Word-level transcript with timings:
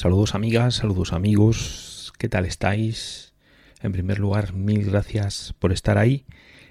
Saludos 0.00 0.34
amigas, 0.34 0.76
saludos 0.76 1.12
amigos, 1.12 2.14
¿qué 2.16 2.30
tal 2.30 2.46
estáis? 2.46 3.34
En 3.82 3.92
primer 3.92 4.18
lugar, 4.18 4.54
mil 4.54 4.90
gracias 4.90 5.54
por 5.58 5.72
estar 5.72 5.98
ahí. 5.98 6.24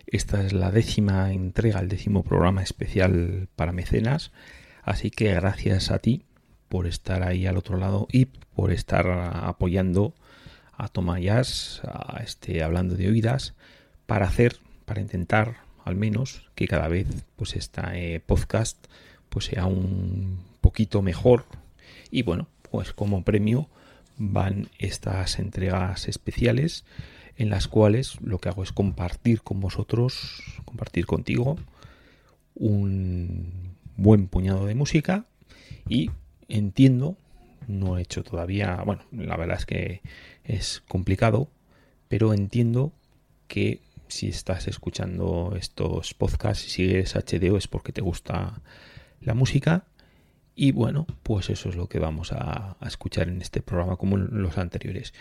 Esta 0.07 0.43
es 0.43 0.51
la 0.51 0.71
décima 0.71 1.31
entrega, 1.31 1.79
el 1.79 1.89
décimo 1.89 2.23
programa 2.23 2.63
especial 2.63 3.47
para 3.55 3.71
mecenas, 3.71 4.31
así 4.81 5.11
que 5.11 5.31
gracias 5.31 5.91
a 5.91 5.99
ti 5.99 6.23
por 6.69 6.87
estar 6.87 7.21
ahí 7.21 7.45
al 7.45 7.57
otro 7.57 7.77
lado 7.77 8.07
y 8.11 8.25
por 8.25 8.71
estar 8.71 9.07
apoyando 9.07 10.15
a 10.75 10.87
Tomayas, 10.87 11.81
a 11.83 12.23
este 12.23 12.63
hablando 12.63 12.95
de 12.95 13.09
oídas, 13.09 13.53
para 14.07 14.25
hacer, 14.25 14.57
para 14.85 15.01
intentar 15.01 15.57
al 15.85 15.95
menos 15.95 16.49
que 16.55 16.67
cada 16.67 16.87
vez 16.87 17.05
pues 17.35 17.55
este 17.55 18.19
podcast 18.21 18.87
pues 19.29 19.45
sea 19.45 19.67
un 19.67 20.39
poquito 20.61 21.03
mejor 21.03 21.45
y 22.09 22.23
bueno 22.23 22.47
pues 22.71 22.93
como 22.93 23.23
premio 23.23 23.69
van 24.17 24.69
estas 24.77 25.39
entregas 25.39 26.07
especiales 26.07 26.85
en 27.37 27.49
las 27.49 27.67
cuales 27.67 28.19
lo 28.21 28.39
que 28.39 28.49
hago 28.49 28.63
es 28.63 28.73
compartir 28.73 29.41
con 29.41 29.61
vosotros, 29.61 30.43
compartir 30.65 31.05
contigo 31.05 31.57
un 32.55 33.75
buen 33.95 34.27
puñado 34.27 34.65
de 34.65 34.75
música 34.75 35.25
y 35.87 36.11
entiendo, 36.49 37.17
no 37.67 37.97
he 37.97 38.01
hecho 38.01 38.23
todavía, 38.23 38.81
bueno, 38.85 39.03
la 39.11 39.37
verdad 39.37 39.57
es 39.57 39.65
que 39.65 40.01
es 40.43 40.83
complicado, 40.87 41.49
pero 42.09 42.33
entiendo 42.33 42.91
que 43.47 43.81
si 44.09 44.27
estás 44.27 44.67
escuchando 44.67 45.55
estos 45.57 46.13
podcasts 46.13 46.65
y 46.65 46.69
sigues 46.69 47.15
HDO 47.15 47.57
es 47.57 47.67
porque 47.67 47.93
te 47.93 48.01
gusta 48.01 48.61
la 49.21 49.33
música 49.33 49.85
y 50.61 50.73
bueno, 50.73 51.07
pues 51.23 51.49
eso 51.49 51.69
es 51.69 51.77
lo 51.77 51.87
que 51.87 51.99
vamos 51.99 52.33
a, 52.33 52.75
escuchar 52.85 53.29
en 53.29 53.41
este 53.41 53.61
programa 53.61 53.95
como 53.95 54.17
en 54.17 54.41
los 54.41 54.57
anteriores. 54.57 55.13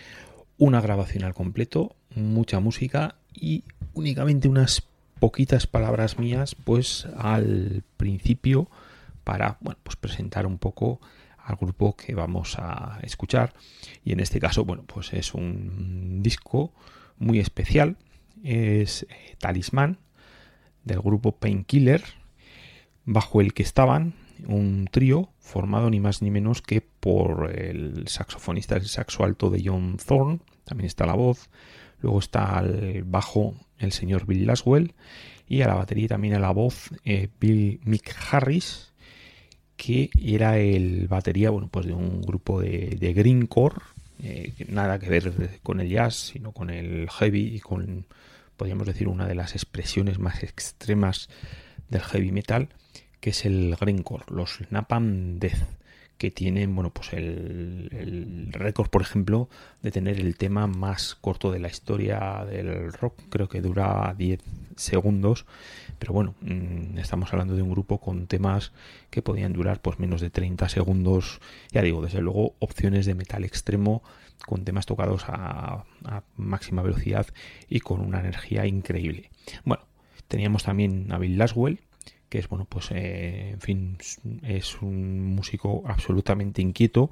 Una 0.57 0.81
grabación 0.81 1.23
al 1.23 1.33
completo, 1.33 1.95
mucha 2.17 2.59
música 2.59 3.15
y 3.33 3.63
únicamente 3.95 4.49
unas 4.49 4.83
poquitas 5.21 5.69
palabras 5.69 6.19
mías 6.19 6.57
pues 6.57 7.07
al 7.17 7.85
principio 7.97 8.69
para 9.23 9.59
bueno, 9.61 9.79
pues 9.85 9.95
presentar 9.95 10.45
un 10.45 10.59
poco 10.59 11.01
al 11.37 11.55
grupo 11.55 11.95
que 11.95 12.17
vamos 12.17 12.57
a 12.59 12.99
escuchar 13.05 13.55
y 14.05 14.11
en 14.11 14.19
este 14.19 14.41
caso 14.41 14.65
bueno 14.65 14.83
pues 14.93 15.13
es 15.13 15.35
un 15.35 16.21
disco 16.21 16.73
muy 17.19 17.39
especial 17.39 17.97
es 18.43 19.07
eh, 19.09 19.37
Talismán 19.39 19.99
del 20.83 21.01
grupo 21.01 21.31
Painkiller 21.37 22.03
bajo 23.05 23.41
el 23.41 23.55
que 23.55 23.63
estaban 23.63 24.15
un 24.47 24.89
trío 24.91 25.31
formado 25.39 25.91
ni 25.91 26.01
más 26.01 26.23
ni 26.23 26.31
menos 26.31 26.63
que 26.63 26.81
por 26.81 27.53
el 27.55 28.07
saxofonista, 28.09 28.77
el 28.77 28.87
saxo 28.87 29.25
alto 29.25 29.51
de 29.51 29.63
John 29.65 29.97
Thorne, 30.05 30.41
también 30.65 30.87
está 30.87 31.07
la 31.07 31.15
voz, 31.15 31.51
luego 32.01 32.19
está 32.19 32.59
al 32.59 33.05
bajo 33.05 33.55
el 33.79 33.93
señor 33.93 34.27
Bill 34.27 34.47
Laswell 34.47 34.95
y 35.49 35.63
a 35.63 35.69
la 35.69 35.75
batería 35.75 36.09
también 36.09 36.35
a 36.35 36.39
la 36.39 36.51
voz 36.51 36.91
eh, 37.05 37.29
Bill 37.41 37.81
Mick 37.85 38.15
Harris, 38.31 38.93
que 39.77 40.11
era 40.21 40.59
el 40.59 41.09
batería 41.09 41.51
bueno, 41.51 41.69
pues 41.69 41.87
de 41.87 41.93
un 41.93 42.21
grupo 42.21 42.61
de, 42.61 42.97
de 42.99 43.13
greencore, 43.13 43.77
eh, 44.23 44.53
nada 44.69 44.99
que 44.99 45.09
ver 45.09 45.61
con 45.63 45.81
el 45.81 45.89
jazz, 45.89 46.17
sino 46.17 46.53
con 46.53 46.71
el 46.71 47.09
heavy 47.09 47.55
y 47.55 47.61
con, 47.61 48.07
podríamos 48.57 48.87
decir, 48.87 49.09
una 49.09 49.27
de 49.27 49.35
las 49.35 49.55
expresiones 49.55 50.19
más 50.19 50.43
extremas 50.43 51.29
del 51.89 52.03
heavy 52.03 52.33
metal 52.33 52.69
que 53.21 53.31
es 53.31 53.45
el 53.45 53.77
Greencore, 53.79 54.25
los 54.29 54.61
Napalm 54.71 55.39
Death, 55.39 55.79
que 56.19 56.33
tienen, 56.33 56.75
bueno, 56.75 56.91
pues 56.91 57.13
el, 57.13 58.49
récord, 58.51 58.91
por 58.91 59.03
ejemplo, 59.03 59.49
de 59.83 59.93
tener 59.93 60.19
el 60.21 60.37
tema 60.37 60.67
más 60.67 61.15
corto 61.15 61.53
de 61.53 61.61
la 61.61 61.69
historia 61.69 62.45
del 62.45 62.93
rock, 62.93 63.15
creo 63.31 63.49
que 63.49 63.61
dura 63.61 64.15
10 64.19 64.41
segundos, 64.77 65.47
pero 66.01 66.13
bueno, 66.13 66.35
mm, 66.41 66.99
estamos 66.99 67.33
hablando 67.33 67.55
de 67.55 67.63
un 67.63 67.71
grupo 67.71 67.99
con 67.99 68.27
temas 68.27 68.73
que 69.11 69.23
podían 69.23 69.53
durar 69.53 69.81
pues 69.81 70.01
menos 70.01 70.21
de 70.21 70.31
30 70.31 70.69
segundos, 70.69 71.41
ya 71.71 71.83
digo, 71.83 72.03
desde 72.03 72.21
luego 72.21 72.57
opciones 72.59 73.07
de 73.07 73.15
metal 73.15 73.45
extremo 73.45 74.03
con 74.45 74.65
temas 74.65 74.87
tocados 74.87 75.25
a, 75.29 75.85
a 76.05 76.23
máxima 76.37 76.83
velocidad 76.83 77.27
y 77.69 77.81
con 77.81 78.01
una 78.01 78.21
energía 78.21 78.67
increíble. 78.67 79.31
Bueno, 79.65 79.85
teníamos 80.27 80.65
también 80.65 81.13
a 81.13 81.19
Bill 81.19 81.39
Laswell, 81.39 81.81
que 82.29 82.39
es 82.39 82.49
bueno 82.49 82.67
pues 82.69 82.91
eh, 82.91 83.51
en 83.51 83.61
fin 83.61 83.99
es 84.43 84.81
un 84.83 85.35
músico 85.35 85.83
absolutamente 85.87 86.63
inquieto 86.63 87.11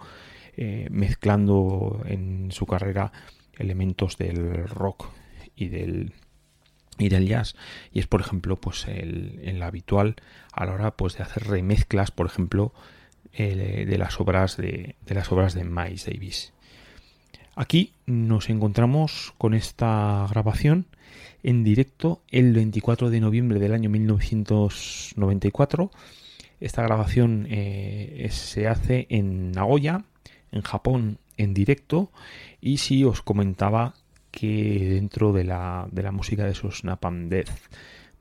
eh, 0.57 0.89
mezclando 0.91 2.03
en 2.07 2.51
su 2.53 2.67
carrera 2.67 3.13
elementos 3.59 4.19
del 4.19 4.69
rock 4.69 5.09
y 5.55 5.69
del 5.69 6.13
y 6.99 7.11
del 7.11 7.29
jazz. 7.29 7.57
Y 7.93 7.99
es 7.99 8.07
por 8.07 8.23
ejemplo 8.23 8.57
pues 8.57 8.87
el, 8.89 9.63
habitual 9.63 10.17
a 10.53 10.65
la 10.65 10.73
hora 10.73 10.97
pues 10.97 11.17
de 11.17 11.25
hacer 11.25 11.45
remezclas 11.45 12.11
por 12.11 12.27
ejemplo 12.27 12.73
de 13.37 13.97
las 13.99 14.19
obras 14.19 14.57
de, 14.57 14.97
de 15.05 15.15
las 15.15 15.31
obras 15.31 15.53
de 15.53 15.65
Miles 15.65 16.07
Davis 16.07 16.55
aquí 17.57 17.93
nos 18.07 18.49
encontramos 18.51 19.35
con 19.39 19.55
esta 19.55 20.27
grabación 20.31 20.85
en 21.43 21.65
directo 21.65 22.21
el 22.31 22.53
24 22.53 23.11
de 23.11 23.21
noviembre 23.21 23.59
del 23.59 23.73
año 23.73 23.91
1994. 23.91 25.91
Esta 26.61 26.83
grabación 26.83 27.49
eh, 27.51 28.29
se 28.31 28.69
hace 28.69 29.09
en 29.11 29.51
Nagoya, 29.53 30.05
en 30.53 30.63
Japón, 30.63 31.19
en 31.37 31.53
directo. 31.55 32.11
Y 32.61 32.77
si 32.79 33.05
os 33.05 33.23
comentaba 33.23 33.95
que 34.31 34.89
dentro 34.91 35.33
de 35.33 35.45
la, 35.45 35.89
de 35.91 36.03
la 36.03 36.13
música 36.13 36.45
de 36.45 36.53
esos 36.53 36.85
Napalm 36.85 37.29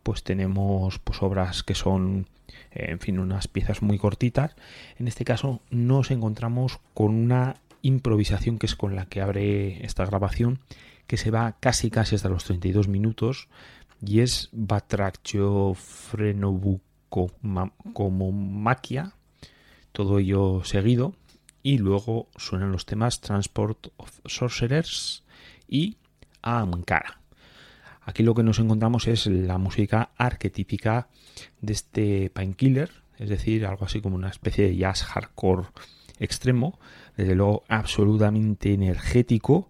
pues 0.03 0.23
tenemos 0.23 0.99
pues, 0.99 1.21
obras 1.21 1.63
que 1.63 1.75
son, 1.75 2.27
eh, 2.71 2.87
en 2.89 2.99
fin, 2.99 3.19
unas 3.19 3.47
piezas 3.47 3.81
muy 3.81 3.97
cortitas. 3.97 4.55
En 4.97 5.07
este 5.07 5.23
caso 5.25 5.61
nos 5.71 6.11
encontramos 6.11 6.79
con 6.93 7.15
una 7.15 7.55
improvisación 7.85 8.57
que 8.57 8.65
es 8.65 8.75
con 8.75 8.95
la 8.95 9.05
que 9.05 9.21
abre 9.21 9.85
esta 9.85 10.05
grabación 10.05 10.59
que 11.05 11.17
se 11.17 11.29
va 11.29 11.57
casi 11.59 11.91
casi 11.91 12.15
hasta 12.15 12.29
los 12.29 12.43
32 12.43 12.87
minutos 12.87 13.47
y 14.03 14.21
es 14.21 14.49
Batraccio 14.51 15.73
Frenobuco 15.75 17.31
como 17.93 18.31
maquia, 18.31 19.13
todo 19.91 20.19
ello 20.19 20.63
seguido, 20.63 21.13
y 21.63 21.77
luego 21.77 22.27
suenan 22.35 22.71
los 22.71 22.85
temas 22.85 23.21
Transport 23.21 23.87
of 23.97 24.19
Sorcerers 24.25 25.23
y 25.67 25.97
Amkara. 26.41 27.19
Aquí 28.01 28.23
lo 28.23 28.35
que 28.35 28.43
nos 28.43 28.59
encontramos 28.59 29.07
es 29.07 29.27
la 29.27 29.57
música 29.57 30.09
arquetípica 30.17 31.07
de 31.61 31.73
este 31.73 32.29
Painkiller, 32.31 32.91
es 33.17 33.29
decir, 33.29 33.65
algo 33.65 33.85
así 33.85 34.01
como 34.01 34.15
una 34.15 34.29
especie 34.29 34.67
de 34.67 34.75
jazz 34.75 35.03
hardcore 35.03 35.67
extremo, 36.19 36.79
desde 37.17 37.35
luego 37.35 37.63
absolutamente 37.67 38.73
energético, 38.73 39.69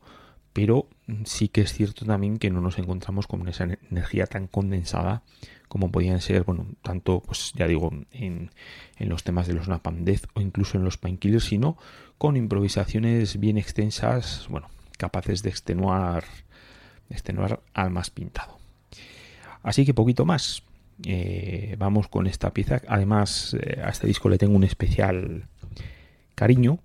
pero 0.53 0.87
sí 1.25 1.49
que 1.49 1.61
es 1.61 1.73
cierto 1.73 2.05
también 2.05 2.37
que 2.37 2.49
no 2.49 2.61
nos 2.61 2.79
encontramos 2.79 3.27
con 3.27 3.47
esa 3.47 3.65
energía 3.91 4.25
tan 4.25 4.47
condensada 4.47 5.23
como 5.67 5.91
podían 5.91 6.21
ser, 6.21 6.43
bueno, 6.43 6.67
tanto, 6.81 7.21
pues 7.21 7.51
ya 7.55 7.67
digo, 7.67 7.91
en, 8.11 8.51
los 8.99 9.23
temas 9.23 9.47
de 9.47 9.53
los 9.53 9.67
Napalm 9.67 10.05
Death 10.05 10.25
o 10.33 10.41
incluso 10.41 10.77
en 10.77 10.83
los 10.83 10.97
Painkillers, 10.97 11.45
sino 11.45 11.77
con 12.17 12.37
improvisaciones 12.37 13.39
bien 13.39 13.57
extensas, 13.57 14.47
bueno, 14.49 14.69
capaces 14.97 15.43
de 15.43 15.49
extenuar, 15.49 16.23
extenuar 17.09 17.61
al 17.73 17.89
más 17.89 18.09
pintado. 18.09 18.57
Así 19.63 19.85
que 19.85 19.93
poquito 19.93 20.25
más. 20.25 20.63
Eh, 21.03 21.75
vamos 21.77 22.07
con 22.07 22.25
esta 22.25 22.53
pieza. 22.53 22.81
Además, 22.87 23.57
eh, 23.59 23.81
a 23.83 23.89
este 23.89 24.07
disco 24.07 24.29
le 24.29 24.37
tengo 24.37 24.55
un 24.55 24.63
especial 24.63 25.49
cariño 26.35 26.79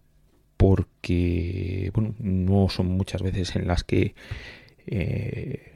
porque 0.57 1.91
bueno, 1.95 2.15
no 2.19 2.69
son 2.69 2.87
muchas 2.87 3.23
veces 3.23 3.57
en 3.57 3.67
las 3.67 3.85
que 3.85 4.15
eh, 4.87 5.73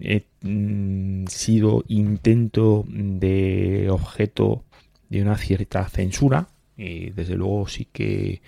he 0.00 0.24
mm, 0.42 1.26
sido 1.28 1.84
intento 1.88 2.84
de 2.88 3.88
objeto 3.90 4.64
de 5.08 5.22
una 5.22 5.36
cierta 5.38 5.88
censura 5.88 6.48
y 6.76 7.10
desde 7.10 7.36
luego 7.36 7.68
sí 7.68 7.86
que 7.92 8.42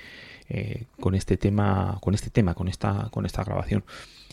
eh, 0.48 0.84
con 1.00 1.14
este 1.14 1.36
tema 1.36 1.98
con 2.00 2.14
este 2.14 2.30
tema 2.30 2.54
con 2.54 2.68
esta 2.68 3.08
con 3.10 3.26
esta 3.26 3.44
grabación 3.44 3.84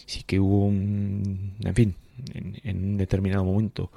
sí 0.06 0.24
que 0.24 0.40
hubo 0.40 0.66
un 0.66 1.54
en 1.64 1.76
fin 1.76 1.96
en, 2.34 2.78
un 2.78 2.98
determinado 2.98 3.44
momento 3.44 3.92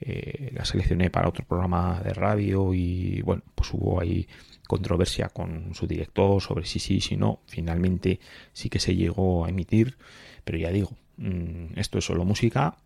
eh, 0.00 0.50
la 0.54 0.64
seleccioné 0.64 1.10
para 1.10 1.28
otro 1.28 1.44
programa 1.44 2.00
de 2.02 2.14
radio 2.14 2.72
y 2.74 3.20
bueno 3.22 3.42
pues 3.54 3.72
hubo 3.72 4.00
ahí 4.00 4.26
controversia 4.66 5.30
con 5.30 5.74
su 5.74 5.86
director 5.86 6.40
sobre 6.42 6.66
si 6.66 6.78
sí, 6.78 7.00
si 7.00 7.16
no. 7.16 7.40
Finalmente 7.46 8.20
sí 8.52 8.68
que 8.68 8.78
se 8.78 8.94
llegó 8.94 9.44
a 9.44 9.48
emitir, 9.48 9.96
pero 10.44 10.58
ya 10.58 10.70
digo, 10.70 10.92
mm, 11.16 11.78
esto 11.78 11.98
es 11.98 12.04
solo 12.04 12.24
música. 12.24 12.76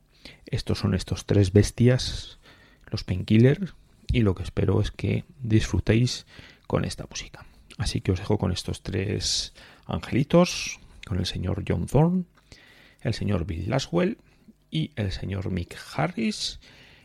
Estos 0.47 0.79
son 0.79 0.94
estos 0.94 1.26
tres 1.26 1.53
bestias, 1.53 2.38
los 2.91 3.03
painkillers, 3.03 3.75
y 4.12 4.20
lo 4.20 4.35
que 4.35 4.44
espero 4.44 4.81
es 4.81 4.93
que 4.93 5.25
disfrutéis 5.41 6.26
con 6.69 6.85
esta 6.85 7.05
música. 7.11 7.44
Así 7.79 8.00
que 8.00 8.12
os 8.12 8.20
dejo 8.20 8.38
con 8.38 8.53
estos 8.53 8.82
tres 8.82 9.53
angelitos 9.87 10.79
con 11.06 11.19
el 11.19 11.26
señor 11.26 11.64
John 11.67 11.87
Thorne, 11.87 12.25
el 13.00 13.14
señor 13.14 13.44
Bill 13.44 13.69
Laswell 13.69 14.19
y 14.70 14.93
el 14.97 15.11
señor 15.11 15.50
Mick 15.50 15.76
Harris. 15.94 16.61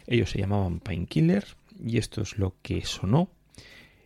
Ellos 0.08 0.32
se 0.32 0.40
llamaban 0.40 0.80
Painkiller 0.80 1.46
y 1.84 1.98
esto 1.98 2.22
es 2.22 2.38
lo 2.38 2.56
que 2.62 2.84
sonó 2.86 3.30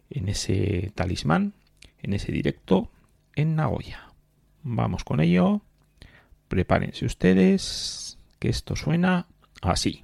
en 0.09 0.27
ese 0.27 0.91
talismán, 0.95 1.53
en 2.01 2.13
ese 2.13 2.31
directo 2.31 2.89
en 3.35 3.55
Nagoya. 3.55 4.11
Vamos 4.63 5.03
con 5.03 5.21
ello. 5.21 5.61
Prepárense 6.47 7.05
ustedes, 7.05 8.17
que 8.39 8.49
esto 8.49 8.75
suena 8.75 9.27
así. 9.61 10.03